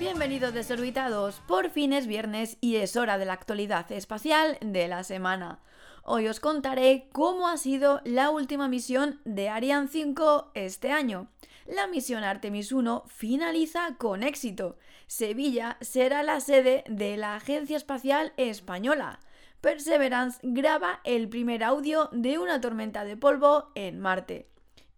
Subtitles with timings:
[0.00, 5.04] Bienvenidos desorbitados, por fin es viernes y es hora de la actualidad espacial de la
[5.04, 5.60] semana.
[6.02, 11.28] Hoy os contaré cómo ha sido la última misión de Ariane 5 este año.
[11.66, 14.76] La misión Artemis 1 finaliza con éxito.
[15.06, 19.20] Sevilla será la sede de la Agencia Espacial Española.
[19.60, 24.48] Perseverance graba el primer audio de una tormenta de polvo en Marte.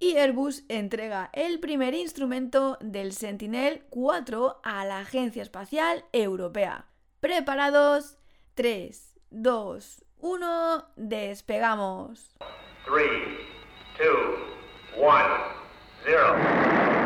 [0.03, 6.87] Y Airbus entrega el primer instrumento del Sentinel 4 a la Agencia Espacial Europea.
[7.21, 8.19] ¿Preparados?
[8.55, 12.35] 3, 2, 1, despegamos.
[12.85, 13.07] 3,
[14.01, 14.09] 2,
[14.97, 15.13] 1,
[16.05, 17.02] 0.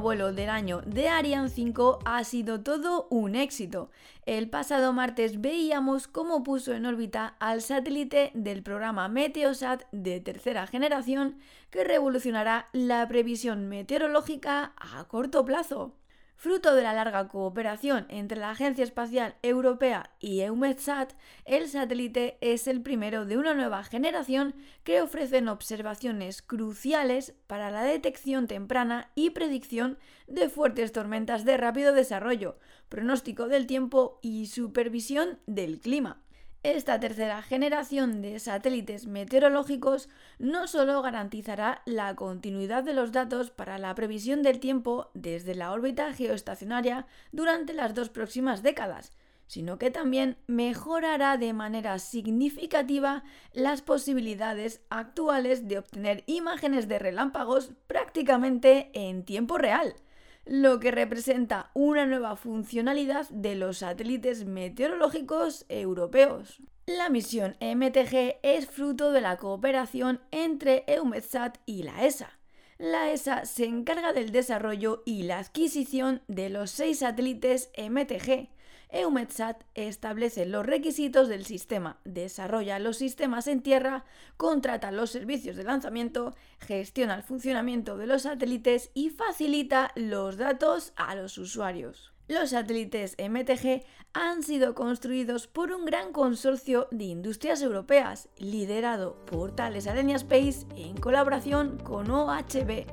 [0.00, 3.90] Vuelo del año de Ariane 5 ha sido todo un éxito.
[4.26, 10.66] El pasado martes veíamos cómo puso en órbita al satélite del programa Meteosat de tercera
[10.66, 11.38] generación
[11.70, 15.94] que revolucionará la previsión meteorológica a corto plazo.
[16.42, 21.12] Fruto de la larga cooperación entre la Agencia Espacial Europea y EUMETSAT,
[21.44, 27.84] el satélite es el primero de una nueva generación que ofrecen observaciones cruciales para la
[27.84, 35.38] detección temprana y predicción de fuertes tormentas de rápido desarrollo, pronóstico del tiempo y supervisión
[35.46, 36.24] del clima.
[36.62, 43.78] Esta tercera generación de satélites meteorológicos no solo garantizará la continuidad de los datos para
[43.78, 49.10] la previsión del tiempo desde la órbita geoestacionaria durante las dos próximas décadas,
[49.48, 57.72] sino que también mejorará de manera significativa las posibilidades actuales de obtener imágenes de relámpagos
[57.88, 59.96] prácticamente en tiempo real
[60.44, 66.60] lo que representa una nueva funcionalidad de los satélites meteorológicos europeos.
[66.86, 72.38] La misión MTG es fruto de la cooperación entre EUMETSAT y la ESA.
[72.78, 78.48] La ESA se encarga del desarrollo y la adquisición de los seis satélites MTG,
[78.92, 84.04] EUMETSAT establece los requisitos del sistema, desarrolla los sistemas en tierra,
[84.36, 90.92] contrata los servicios de lanzamiento, gestiona el funcionamiento de los satélites y facilita los datos
[90.96, 92.12] a los usuarios.
[92.28, 99.56] Los satélites MTG han sido construidos por un gran consorcio de industrias europeas, liderado por
[99.56, 102.86] Thales Alenia Space en colaboración con OHB.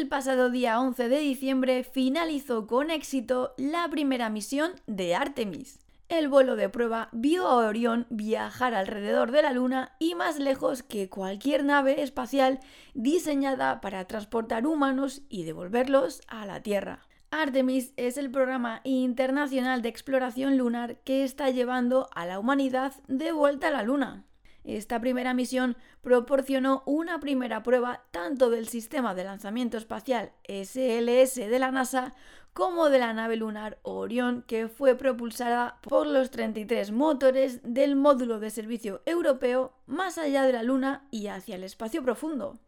[0.00, 5.78] El pasado día 11 de diciembre finalizó con éxito la primera misión de Artemis.
[6.08, 10.82] El vuelo de prueba vio a Orión viajar alrededor de la Luna y más lejos
[10.82, 12.60] que cualquier nave espacial
[12.94, 17.06] diseñada para transportar humanos y devolverlos a la Tierra.
[17.30, 23.32] Artemis es el programa internacional de exploración lunar que está llevando a la humanidad de
[23.32, 24.24] vuelta a la Luna.
[24.64, 31.58] Esta primera misión proporcionó una primera prueba tanto del sistema de lanzamiento espacial SLS de
[31.58, 32.14] la NASA
[32.52, 38.38] como de la nave lunar Orión que fue propulsada por los 33 motores del módulo
[38.40, 42.58] de servicio europeo más allá de la Luna y hacia el espacio profundo.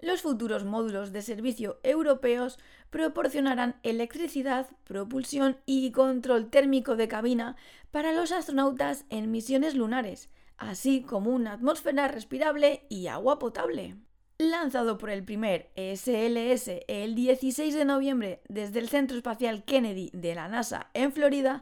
[0.00, 2.58] Los futuros módulos de servicio europeos
[2.90, 7.56] proporcionarán electricidad, propulsión y control térmico de cabina
[7.90, 13.96] para los astronautas en misiones lunares, así como una atmósfera respirable y agua potable.
[14.38, 20.34] Lanzado por el primer SLS el 16 de noviembre desde el Centro Espacial Kennedy de
[20.34, 21.60] la NASA en Florida,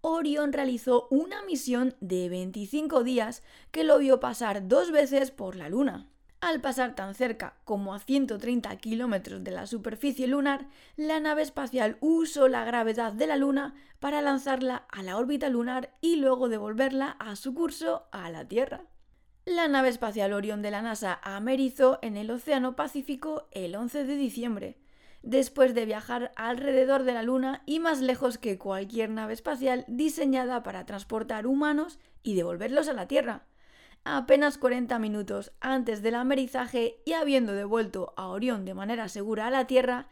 [0.00, 5.68] Orion realizó una misión de 25 días que lo vio pasar dos veces por la
[5.68, 6.08] Luna.
[6.40, 11.96] Al pasar tan cerca como a 130 kilómetros de la superficie lunar, la nave espacial
[12.00, 17.16] usó la gravedad de la Luna para lanzarla a la órbita lunar y luego devolverla
[17.18, 18.84] a su curso a la Tierra.
[19.46, 24.16] La nave espacial Orion de la NASA amerizó en el Océano Pacífico el 11 de
[24.16, 24.78] diciembre,
[25.22, 30.62] después de viajar alrededor de la Luna y más lejos que cualquier nave espacial diseñada
[30.62, 33.46] para transportar humanos y devolverlos a la Tierra
[34.06, 39.50] apenas 40 minutos antes del amerizaje y habiendo devuelto a Orión de manera segura a
[39.50, 40.06] la Tierra,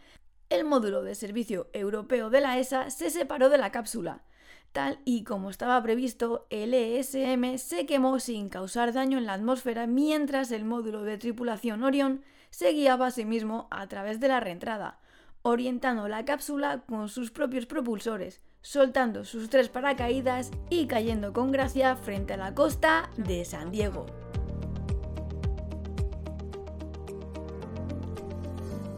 [0.51, 4.25] el módulo de servicio europeo de la ESA se separó de la cápsula.
[4.73, 9.87] Tal y como estaba previsto, el ESM se quemó sin causar daño en la atmósfera
[9.87, 14.41] mientras el módulo de tripulación Orión se guiaba a sí mismo a través de la
[14.41, 14.99] reentrada,
[15.43, 21.97] orientando la cápsula con sus propios propulsores, soltando sus tres paracaídas y cayendo con gracia
[21.97, 24.07] frente a la costa de San Diego.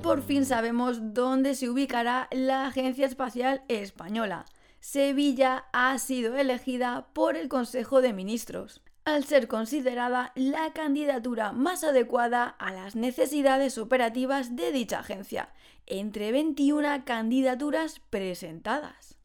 [0.02, 4.46] Por fin sabemos dónde se ubicará la Agencia Espacial Española.
[4.78, 11.82] Sevilla ha sido elegida por el Consejo de Ministros, al ser considerada la candidatura más
[11.82, 15.48] adecuada a las necesidades operativas de dicha agencia,
[15.86, 19.15] entre 21 candidaturas presentadas.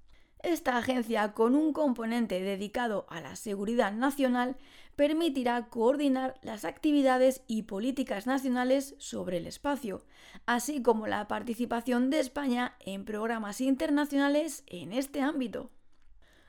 [0.43, 4.57] Esta agencia, con un componente dedicado a la seguridad nacional,
[4.95, 10.03] permitirá coordinar las actividades y políticas nacionales sobre el espacio,
[10.47, 15.69] así como la participación de España en programas internacionales en este ámbito.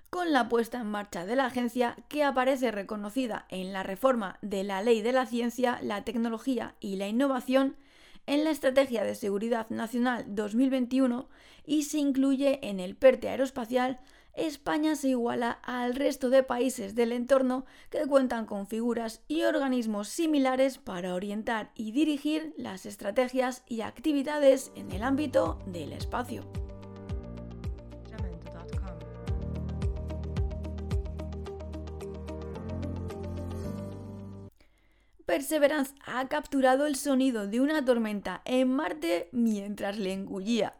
[0.08, 4.64] Con la puesta en marcha de la agencia, que aparece reconocida en la reforma de
[4.64, 7.76] la Ley de la Ciencia, la Tecnología y la Innovación,
[8.26, 11.28] en la Estrategia de Seguridad Nacional 2021
[11.64, 14.00] y se incluye en el PERTE aeroespacial,
[14.34, 20.08] España se iguala al resto de países del entorno que cuentan con figuras y organismos
[20.08, 26.61] similares para orientar y dirigir las estrategias y actividades en el ámbito del espacio.
[35.32, 40.74] Perseverance ha capturado el sonido de una tormenta en Marte mientras le engullía.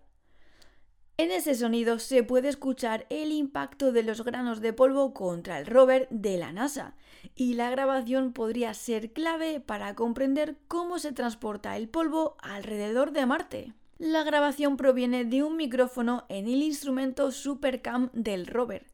[1.17, 5.65] En ese sonido se puede escuchar el impacto de los granos de polvo contra el
[5.65, 6.97] rover de la NASA,
[7.35, 13.25] y la grabación podría ser clave para comprender cómo se transporta el polvo alrededor de
[13.25, 13.73] Marte.
[13.97, 18.92] La grabación proviene de un micrófono en el instrumento SuperCam del rover,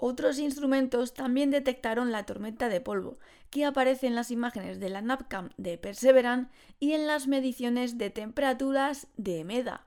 [0.00, 3.18] otros instrumentos también detectaron la tormenta de polvo,
[3.50, 8.10] que aparece en las imágenes de la NAPCAM de Perseverance y en las mediciones de
[8.10, 9.86] temperaturas de MEDA.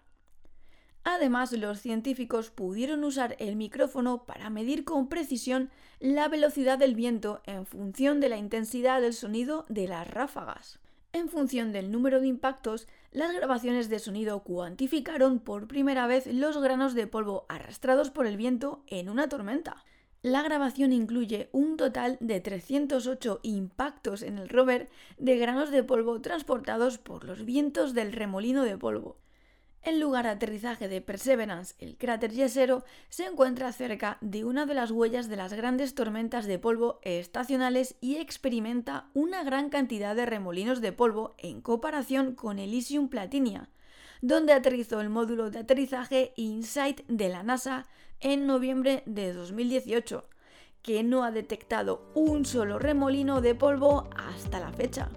[1.03, 7.41] Además, los científicos pudieron usar el micrófono para medir con precisión la velocidad del viento
[7.45, 10.79] en función de la intensidad del sonido de las ráfagas.
[11.13, 16.57] En función del número de impactos, las grabaciones de sonido cuantificaron por primera vez los
[16.59, 19.83] granos de polvo arrastrados por el viento en una tormenta.
[20.23, 24.88] La grabación incluye un total de 308 impactos en el rover
[25.18, 29.18] de granos de polvo transportados por los vientos del remolino de polvo.
[29.81, 34.75] El lugar de aterrizaje de Perseverance, el cráter Yesero, se encuentra cerca de una de
[34.75, 40.27] las huellas de las grandes tormentas de polvo estacionales y experimenta una gran cantidad de
[40.27, 43.69] remolinos de polvo en comparación con Elysium Platinia,
[44.21, 47.88] donde aterrizó el módulo de aterrizaje InSight de la NASA
[48.21, 50.23] en noviembre de 2018,
[50.81, 55.09] que no ha detectado un solo remolino de polvo hasta la fecha.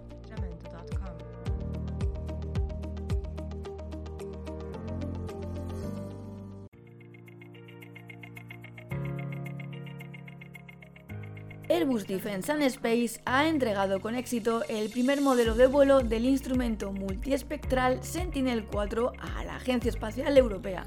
[11.67, 16.93] Airbus Defence and Space ha entregado con éxito el primer modelo de vuelo del instrumento
[16.93, 20.87] multiespectral Sentinel-4 a la Agencia Espacial Europea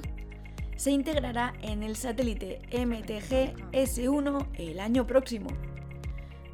[0.77, 5.49] se integrará en el satélite MTG-S1 el año próximo.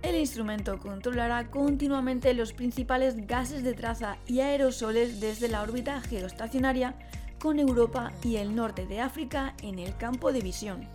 [0.01, 6.95] El instrumento controlará continuamente los principales gases de traza y aerosoles desde la órbita geoestacionaria
[7.39, 10.87] con Europa y el norte de África en el campo de visión.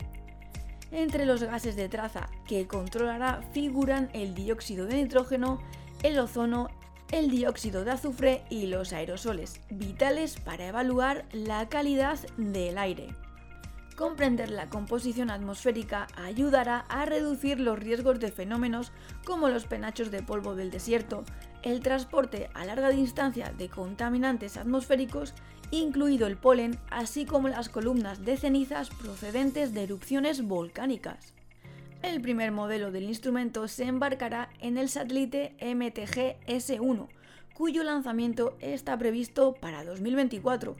[0.90, 5.58] Entre los gases de traza que controlará figuran el dióxido de nitrógeno,
[6.02, 6.68] el ozono,
[7.10, 13.08] el dióxido de azufre y los aerosoles, vitales para evaluar la calidad del aire.
[13.96, 18.92] Comprender la composición atmosférica ayudará a reducir los riesgos de fenómenos
[19.24, 21.24] como los penachos de polvo del desierto,
[21.62, 25.34] el transporte a larga distancia de contaminantes atmosféricos,
[25.72, 31.34] incluido el polen, así como las columnas de cenizas procedentes de erupciones volcánicas.
[32.08, 37.06] El primer modelo del instrumento se embarcará en el satélite MTG-S1,
[37.52, 40.74] cuyo lanzamiento está previsto para 2024,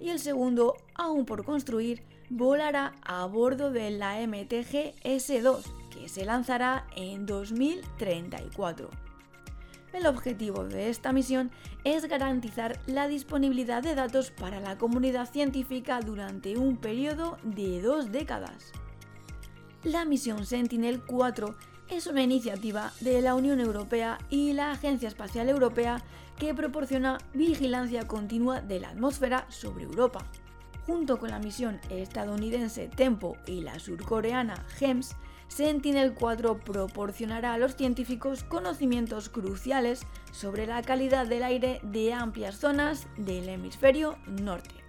[0.00, 6.24] y el segundo, aún por construir, volará a bordo de la MTG S2, que se
[6.24, 8.90] lanzará en 2034.
[9.92, 11.52] El objetivo de esta misión
[11.84, 18.10] es garantizar la disponibilidad de datos para la comunidad científica durante un periodo de dos
[18.10, 18.72] décadas.
[19.84, 21.56] La misión Sentinel-4
[21.88, 26.00] es una iniciativa de la Unión Europea y la Agencia Espacial Europea
[26.38, 30.24] que proporciona vigilancia continua de la atmósfera sobre Europa.
[30.86, 35.16] Junto con la misión estadounidense Tempo y la surcoreana GEMS,
[35.48, 43.08] Sentinel-4 proporcionará a los científicos conocimientos cruciales sobre la calidad del aire de amplias zonas
[43.16, 44.81] del hemisferio norte.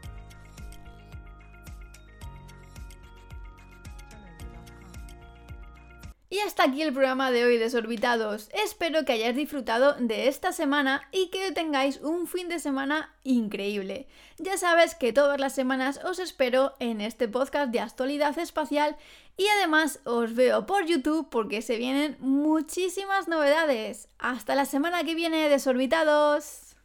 [6.45, 8.49] Hasta aquí el programa de hoy, desorbitados.
[8.53, 14.07] Espero que hayáis disfrutado de esta semana y que tengáis un fin de semana increíble.
[14.37, 18.95] Ya sabes que todas las semanas os espero en este podcast de actualidad espacial
[19.37, 24.07] y además os veo por YouTube porque se vienen muchísimas novedades.
[24.19, 26.75] Hasta la semana que viene, desorbitados.